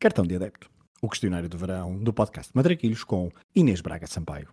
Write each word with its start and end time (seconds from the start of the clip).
Cartão 0.00 0.24
de 0.24 0.36
Adepto, 0.36 0.70
o 1.02 1.08
questionário 1.08 1.48
do 1.48 1.58
verão 1.58 1.98
do 1.98 2.12
podcast 2.12 2.52
Matraquilhos 2.54 3.02
com 3.02 3.32
Inês 3.52 3.80
Braga 3.80 4.06
Sampaio. 4.06 4.46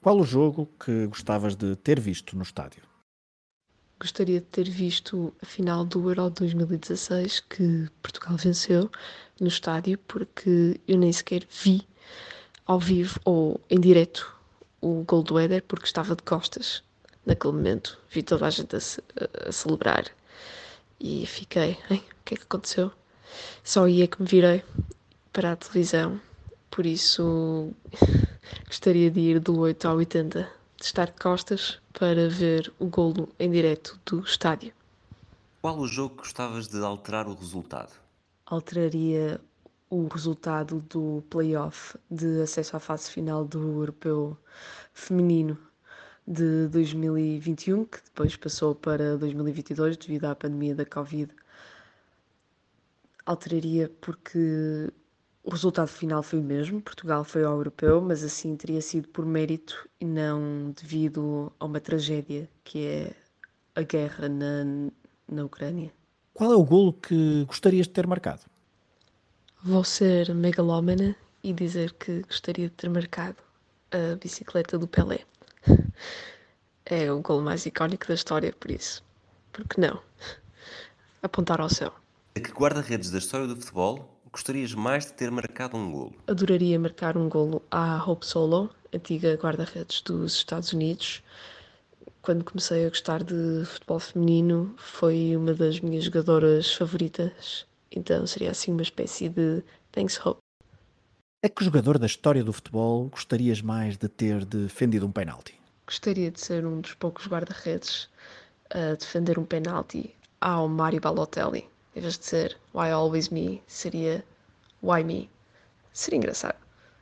Qual 0.00 0.20
o 0.20 0.24
jogo 0.24 0.66
que 0.78 1.08
gostavas 1.08 1.56
de 1.56 1.74
ter 1.74 1.98
visto 1.98 2.36
no 2.36 2.44
estádio? 2.44 2.95
Gostaria 3.98 4.40
de 4.40 4.46
ter 4.46 4.68
visto 4.68 5.32
a 5.42 5.46
final 5.46 5.82
do 5.82 6.10
Euro 6.10 6.28
2016 6.28 7.40
que 7.40 7.88
Portugal 8.02 8.36
venceu 8.36 8.90
no 9.40 9.48
estádio 9.48 9.98
porque 10.06 10.78
eu 10.86 10.98
nem 10.98 11.10
sequer 11.10 11.46
vi 11.50 11.82
ao 12.66 12.78
vivo 12.78 13.18
ou 13.24 13.58
em 13.70 13.80
direto 13.80 14.34
o 14.82 15.02
gol 15.04 15.22
do 15.22 15.38
Éder 15.38 15.62
porque 15.62 15.86
estava 15.86 16.14
de 16.14 16.22
costas 16.22 16.82
naquele 17.24 17.54
momento. 17.54 17.98
Vi 18.10 18.22
toda 18.22 18.46
a 18.46 18.50
gente 18.50 18.76
a, 18.76 19.48
a 19.48 19.52
celebrar 19.52 20.04
e 21.00 21.24
fiquei, 21.26 21.78
hein, 21.90 22.04
o 22.20 22.24
que 22.24 22.34
é 22.34 22.36
que 22.36 22.42
aconteceu? 22.42 22.92
Só 23.64 23.84
aí 23.84 24.02
é 24.02 24.06
que 24.06 24.20
me 24.20 24.28
virei 24.28 24.62
para 25.32 25.52
a 25.52 25.56
televisão, 25.56 26.20
por 26.70 26.84
isso 26.84 27.72
gostaria 28.66 29.10
de 29.10 29.20
ir 29.20 29.40
do 29.40 29.58
8 29.58 29.88
ao 29.88 29.96
80, 29.96 30.48
de 30.78 30.84
estar 30.84 31.06
de 31.06 31.20
costas 31.20 31.80
para 31.98 32.28
ver 32.28 32.72
o 32.78 32.86
golo 32.86 33.28
em 33.38 33.50
direto 33.50 33.98
do 34.04 34.20
estádio. 34.20 34.72
Qual 35.62 35.78
o 35.78 35.88
jogo 35.88 36.16
que 36.16 36.22
gostavas 36.22 36.68
de 36.68 36.78
alterar 36.82 37.26
o 37.26 37.34
resultado? 37.34 37.92
Alteraria 38.46 39.40
o 39.88 40.06
resultado 40.08 40.80
do 40.88 41.22
play-off 41.30 41.96
de 42.10 42.42
acesso 42.42 42.76
à 42.76 42.80
fase 42.80 43.10
final 43.10 43.44
do 43.44 43.80
Europeu 43.80 44.36
Feminino 44.92 45.58
de 46.26 46.68
2021, 46.68 47.84
que 47.84 47.98
depois 48.04 48.36
passou 48.36 48.74
para 48.74 49.16
2022 49.16 49.96
devido 49.96 50.24
à 50.24 50.34
pandemia 50.34 50.74
da 50.74 50.84
Covid. 50.84 51.32
Alteraria 53.24 53.90
porque 54.00 54.92
o 55.46 55.50
resultado 55.50 55.86
final 55.86 56.24
foi 56.24 56.40
o 56.40 56.42
mesmo, 56.42 56.82
Portugal 56.82 57.22
foi 57.22 57.44
ao 57.44 57.54
Europeu, 57.54 58.00
mas 58.00 58.24
assim 58.24 58.56
teria 58.56 58.82
sido 58.82 59.06
por 59.08 59.24
mérito 59.24 59.88
e 60.00 60.04
não 60.04 60.72
devido 60.72 61.52
a 61.60 61.64
uma 61.64 61.80
tragédia 61.80 62.50
que 62.64 62.84
é 62.84 63.12
a 63.76 63.82
guerra 63.82 64.28
na, 64.28 64.90
na 65.28 65.44
Ucrânia. 65.44 65.92
Qual 66.34 66.52
é 66.52 66.56
o 66.56 66.64
golo 66.64 66.92
que 66.94 67.44
gostarias 67.44 67.86
de 67.86 67.92
ter 67.92 68.08
marcado? 68.08 68.40
Vou 69.62 69.84
ser 69.84 70.34
megalómana 70.34 71.14
e 71.44 71.52
dizer 71.52 71.92
que 71.92 72.22
gostaria 72.22 72.68
de 72.68 72.74
ter 72.74 72.90
marcado 72.90 73.36
a 73.92 74.16
bicicleta 74.16 74.76
do 74.76 74.88
Pelé. 74.88 75.20
É 76.88 77.10
o 77.10 77.20
gol 77.20 77.40
mais 77.42 77.66
icónico 77.66 78.06
da 78.06 78.14
história, 78.14 78.54
por 78.60 78.70
isso. 78.70 79.02
Por 79.52 79.66
que 79.66 79.80
não? 79.80 80.00
Apontar 81.20 81.60
ao 81.60 81.68
céu. 81.68 81.92
A 82.36 82.38
que 82.38 82.52
guarda-redes 82.52 83.10
da 83.10 83.18
história 83.18 83.48
do 83.48 83.56
futebol 83.56 84.15
gostarias 84.32 84.74
mais 84.74 85.06
de 85.06 85.12
ter 85.12 85.30
marcado 85.30 85.76
um 85.76 85.90
golo? 85.90 86.14
Adoraria 86.26 86.78
marcar 86.78 87.16
um 87.16 87.28
golo 87.28 87.62
à 87.70 88.02
Hope 88.04 88.26
Solo, 88.26 88.70
antiga 88.92 89.34
guarda-redes 89.34 90.00
dos 90.02 90.34
Estados 90.34 90.72
Unidos. 90.72 91.22
Quando 92.22 92.44
comecei 92.44 92.86
a 92.86 92.88
gostar 92.88 93.22
de 93.22 93.64
futebol 93.64 94.00
feminino, 94.00 94.74
foi 94.78 95.36
uma 95.36 95.54
das 95.54 95.80
minhas 95.80 96.04
jogadoras 96.04 96.74
favoritas. 96.74 97.66
Então 97.90 98.26
seria 98.26 98.50
assim 98.50 98.72
uma 98.72 98.82
espécie 98.82 99.28
de 99.28 99.62
Thanks 99.92 100.18
Hope. 100.24 100.40
A 101.44 101.48
que 101.48 101.64
jogador 101.64 101.98
da 101.98 102.06
história 102.06 102.42
do 102.42 102.52
futebol 102.52 103.08
gostarias 103.08 103.62
mais 103.62 103.96
de 103.96 104.08
ter 104.08 104.44
defendido 104.44 105.06
um 105.06 105.12
penalti? 105.12 105.54
Gostaria 105.86 106.30
de 106.30 106.40
ser 106.40 106.66
um 106.66 106.80
dos 106.80 106.94
poucos 106.94 107.28
guarda-redes 107.28 108.08
a 108.70 108.94
defender 108.94 109.38
um 109.38 109.44
penalti 109.44 110.12
ao 110.40 110.68
Mário 110.68 111.00
Balotelli. 111.00 111.68
Em 111.96 112.00
vez 112.02 112.18
de 112.18 112.26
ser 112.26 112.58
Why 112.74 112.90
Always 112.90 113.30
Me, 113.30 113.62
seria 113.66 114.22
Why 114.82 115.02
Me. 115.02 115.30
Seria 115.94 116.18
engraçado. 116.18 116.58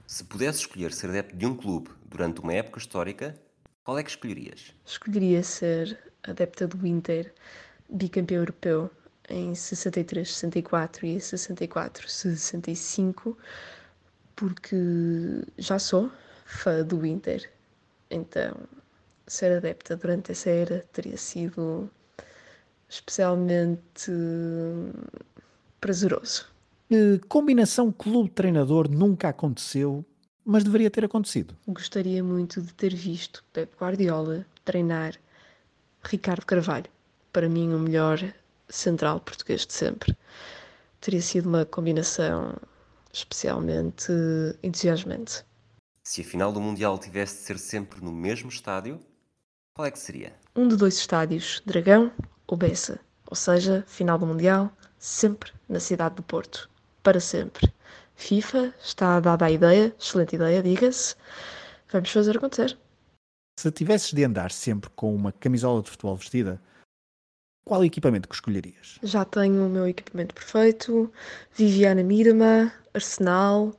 Se 0.07 0.23
pudesse 0.23 0.61
escolher 0.61 0.93
ser 0.93 1.11
adepto 1.11 1.37
de 1.37 1.45
um 1.47 1.57
clube 1.57 1.91
durante 2.07 2.41
uma 2.41 2.53
época 2.53 2.79
histórica, 2.79 3.35
qual 3.83 3.99
é 3.99 4.05
que 4.05 4.11
escolherias? 4.11 4.73
Escolheria 4.87 5.43
ser 5.43 5.99
adepta 6.23 6.69
do 6.69 6.87
Inter, 6.87 7.35
bicampeão 7.91 8.39
europeu 8.39 8.89
em 9.29 9.53
63, 9.53 10.33
64 10.33 11.07
e 11.07 11.21
64, 11.21 12.09
65, 12.09 13.37
porque 14.37 14.77
já 15.59 15.81
sou 15.81 16.09
fã 16.47 16.85
do 16.85 17.05
Inter. 17.05 17.51
Então, 18.09 18.57
ser 19.27 19.57
adepta 19.57 19.97
durante 19.97 20.31
essa 20.31 20.51
era 20.51 20.87
teria 20.93 21.17
sido 21.17 21.91
especialmente 22.95 24.11
hum, 24.11 24.93
prazeroso. 25.81 26.47
Que 26.89 27.21
combinação 27.29 27.91
clube-treinador 27.91 28.89
nunca 28.89 29.31
aconteceu, 29.31 30.05
mas 30.45 30.63
deveria 30.63 30.91
ter 30.91 31.05
acontecido? 31.05 31.57
Gostaria 31.67 32.23
muito 32.23 32.61
de 32.63 32.73
ter 32.75 32.95
visto 32.95 33.45
Pep 33.53 33.75
Guardiola 33.77 34.47
treinar 34.65 35.15
Ricardo 36.05 36.47
Carvalho. 36.47 36.87
Para 37.33 37.49
mim, 37.49 37.75
o 37.75 37.79
melhor 37.79 38.21
central 38.69 39.21
português 39.21 39.67
de 39.67 39.73
sempre. 39.73 40.17
Teria 41.01 41.21
sido 41.21 41.49
uma 41.49 41.65
combinação 41.65 42.55
especialmente 43.13 44.13
entusiasmante. 44.63 45.45
Se 46.05 46.21
a 46.21 46.25
final 46.25 46.53
do 46.53 46.61
Mundial 46.61 46.99
tivesse 46.99 47.39
de 47.39 47.43
ser 47.43 47.59
sempre 47.59 48.05
no 48.05 48.13
mesmo 48.13 48.51
estádio, 48.51 49.01
qual 49.75 49.87
é 49.87 49.91
que 49.91 49.99
seria? 49.99 50.35
Um 50.55 50.69
de 50.69 50.77
dois 50.77 50.97
estádios, 50.97 51.61
Dragão 51.67 52.13
ou 52.47 52.57
Bessa. 52.57 52.99
Ou 53.31 53.37
seja, 53.37 53.85
final 53.87 54.19
do 54.19 54.27
Mundial, 54.27 54.71
sempre 54.99 55.53
na 55.69 55.81
cidade 55.81 56.17
do 56.17 56.23
Porto. 56.23 56.69
Para 57.03 57.21
sempre. 57.21 57.73
FIFA 58.17 58.75
está 58.83 59.21
dada 59.21 59.47
a 59.47 59.51
ideia, 59.51 59.95
excelente 59.99 60.37
ideia, 60.37 60.63
diga-se. 60.63 61.17
Vamos 61.91 62.11
fazer 62.11 62.37
acontecer. 62.37 62.77
Se 63.59 63.71
tivesses 63.71 64.13
de 64.13 64.23
andar 64.25 64.51
sempre 64.51 64.91
com 64.91 65.15
uma 65.15 65.33
camisola 65.33 65.83
de 65.83 65.91
futebol 65.91 66.17
vestida, 66.17 66.61
qual 67.65 67.85
equipamento 67.85 68.29
que 68.29 68.35
escolherias? 68.35 68.99
Já 69.03 69.25
tenho 69.25 69.67
o 69.67 69.71
meu 69.71 69.89
equipamento 69.89 70.35
perfeito. 70.35 71.11
Viviana 71.53 72.03
Miedema, 72.03 72.71
Arsenal, 72.93 73.73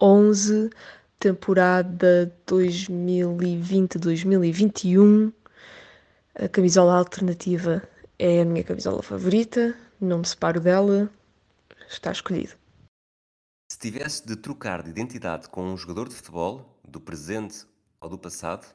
11, 0.00 0.70
temporada 1.18 2.32
2020-2021. 2.46 5.32
A 6.34 6.48
camisola 6.48 6.94
alternativa 6.94 7.82
é 8.22 8.42
a 8.42 8.44
minha 8.44 8.62
camisola 8.62 9.02
favorita. 9.02 9.76
Não 10.00 10.18
me 10.18 10.24
separo 10.24 10.60
dela. 10.60 11.10
Está 11.88 12.12
escolhido. 12.12 12.52
Se 13.68 13.76
tivesse 13.76 14.24
de 14.24 14.36
trocar 14.36 14.80
de 14.80 14.90
identidade 14.90 15.48
com 15.48 15.64
um 15.64 15.76
jogador 15.76 16.08
de 16.08 16.14
futebol, 16.14 16.78
do 16.86 17.00
presente 17.00 17.66
ou 18.00 18.08
do 18.08 18.16
passado, 18.16 18.72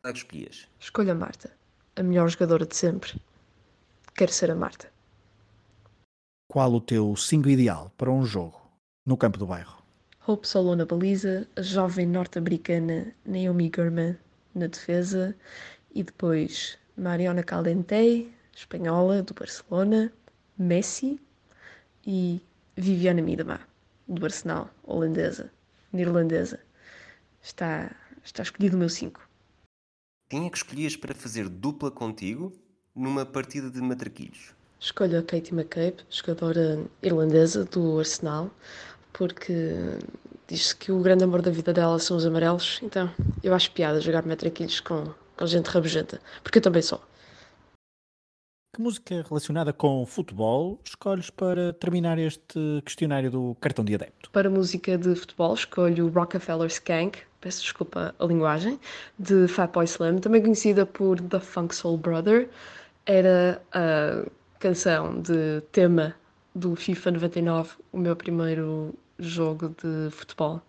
qual 0.00 0.12
que 0.12 0.20
escolhias? 0.20 0.68
Escolha 0.78 1.10
a 1.10 1.14
Marta, 1.16 1.50
a 1.96 2.04
melhor 2.04 2.28
jogadora 2.28 2.64
de 2.64 2.76
sempre. 2.76 3.20
Quero 4.14 4.30
ser 4.32 4.48
a 4.48 4.54
Marta. 4.54 4.88
Qual 6.48 6.72
o 6.72 6.80
teu 6.80 7.16
5 7.16 7.48
ideal 7.48 7.90
para 7.98 8.12
um 8.12 8.24
jogo 8.24 8.60
no 9.04 9.16
campo 9.16 9.38
do 9.38 9.46
bairro? 9.46 9.82
Hope 10.24 10.46
Solo 10.46 10.76
na 10.76 10.86
baliza, 10.86 11.48
a 11.56 11.62
jovem 11.62 12.06
norte-americana 12.06 13.12
Naomi 13.24 13.70
Gurman 13.70 14.16
na 14.54 14.68
defesa 14.68 15.34
e 15.92 16.04
depois 16.04 16.78
Mariona 16.96 17.42
Caldentei, 17.42 18.32
espanhola 18.54 19.22
do 19.22 19.34
Barcelona, 19.34 20.12
Messi 20.58 21.20
e 22.06 22.40
Viviana 22.76 23.22
Miedema 23.22 23.60
do 24.08 24.24
Arsenal, 24.24 24.70
holandesa, 24.82 25.50
neerlandesa. 25.92 26.60
Está, 27.42 27.94
está 28.24 28.42
escolhido 28.42 28.76
o 28.76 28.78
meu 28.78 28.88
5. 28.88 29.20
Quem 30.28 30.46
é 30.46 30.50
que 30.50 30.56
escolhias 30.56 30.96
para 30.96 31.14
fazer 31.14 31.48
dupla 31.48 31.90
contigo 31.90 32.52
numa 32.94 33.26
partida 33.26 33.70
de 33.70 33.80
matraquilhos? 33.80 34.54
Escolho 34.78 35.18
a 35.18 35.22
Katie 35.22 35.52
McCabe, 35.52 36.04
jogadora 36.10 36.84
irlandesa 37.02 37.64
do 37.64 37.98
Arsenal, 37.98 38.50
porque 39.12 39.74
diz-se 40.48 40.74
que 40.74 40.90
o 40.90 41.00
grande 41.00 41.24
amor 41.24 41.42
da 41.42 41.50
vida 41.50 41.72
dela 41.72 41.98
são 41.98 42.16
os 42.16 42.26
amarelos, 42.26 42.80
então 42.82 43.12
eu 43.42 43.54
acho 43.54 43.70
piada 43.72 44.00
jogar 44.00 44.24
metraquilhos 44.26 44.80
com, 44.80 45.12
com 45.36 45.46
gente 45.46 45.66
rabugenta, 45.66 46.20
porque 46.42 46.58
eu 46.58 46.62
também 46.62 46.82
sou. 46.82 47.00
Que 48.74 48.80
música 48.80 49.22
relacionada 49.28 49.70
com 49.70 50.06
futebol 50.06 50.80
escolhes 50.82 51.28
para 51.28 51.74
terminar 51.74 52.18
este 52.18 52.80
questionário 52.82 53.30
do 53.30 53.54
cartão 53.60 53.84
de 53.84 53.94
adepto? 53.94 54.30
Para 54.30 54.48
música 54.48 54.96
de 54.96 55.14
futebol, 55.14 55.52
escolho 55.52 56.08
Rockefeller 56.08 56.68
Skank, 56.68 57.18
peço 57.38 57.60
desculpa 57.60 58.14
a 58.18 58.24
linguagem, 58.24 58.80
de 59.18 59.46
Fatboy 59.46 59.84
Slim, 59.84 60.20
também 60.20 60.40
conhecida 60.40 60.86
por 60.86 61.20
The 61.20 61.38
Funk 61.38 61.74
Soul 61.74 61.98
Brother. 61.98 62.48
era 63.04 63.60
a 63.72 64.24
canção 64.58 65.20
de 65.20 65.60
tema 65.70 66.16
do 66.54 66.74
FIFA 66.74 67.10
99, 67.10 67.74
o 67.92 67.98
meu 67.98 68.16
primeiro 68.16 68.94
jogo 69.18 69.68
de 69.68 70.10
futebol. 70.12 70.62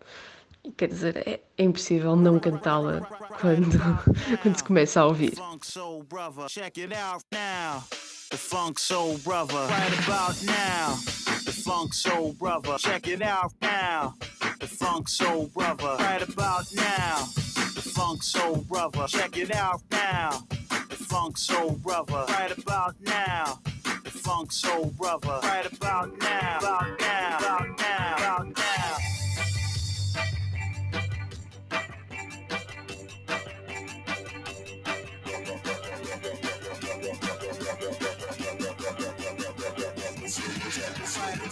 Quer 0.78 0.88
dizer, 0.88 1.18
é, 1.18 1.42
é 1.58 1.64
impossível 1.64 2.16
não 2.16 2.40
cantá-la 2.40 3.02
quando, 3.40 3.78
quando 4.42 4.58
se 4.58 4.64
começa 4.64 5.02
a 5.02 5.06
ouvir. 5.06 5.34
The 8.34 8.40
Funk 8.40 8.80
Soul 8.80 9.20
Brother, 9.20 9.68
right 9.68 9.94
about 10.08 10.44
now. 10.44 10.96
The 11.46 11.52
Funk 11.52 11.94
Soul 11.94 12.34
Brother, 12.34 12.80
check 12.80 13.08
it 13.08 13.22
out 13.22 13.54
now. 13.62 14.16
The 14.60 14.66
Funk 14.66 15.08
Soul 15.08 15.52
Brother, 15.54 15.98
right 16.00 16.28
about 16.28 16.66
now. 16.74 17.28
The 17.76 17.92
Funk 17.94 18.24
Soul 18.24 18.66
Brother, 18.68 19.06
check 19.08 19.38
it 19.38 19.56
out 19.56 19.84
now. 19.92 20.48
The 20.90 20.96
Funk 20.96 21.38
Soul 21.38 21.74
Brother, 21.74 22.26
right 22.30 22.58
about 22.58 22.96
now. 23.02 23.60
The 24.04 24.10
Funk 24.10 24.52
Soul 24.52 24.92
Brother, 24.98 25.40
right 25.44 25.72
about 25.72 26.18
now. 26.18 26.58
About 26.58 27.00
now, 27.00 27.38
about 27.38 27.78
now, 27.78 28.16
about 28.18 28.58
now. 28.58 28.73